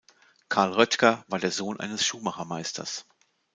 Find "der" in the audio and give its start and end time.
1.37-1.51